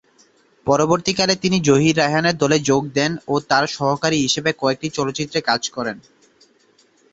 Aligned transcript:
পরবর্তীকালে 0.67 1.33
তিনি 1.35 1.57
জহির 1.67 1.95
রায়হানের 1.97 2.35
দলে 2.37 2.57
যোগ 2.69 2.83
দেন 2.97 3.11
ও 3.27 3.45
তার 3.49 3.65
সহকারী 3.77 4.17
হিসেবে 4.19 4.51
কয়েকটি 4.61 4.87
চলচ্চিত্রে 4.97 5.39
কাজ 5.49 5.61
করেন। 5.69 5.97